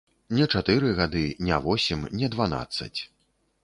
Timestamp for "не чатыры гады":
0.37-1.23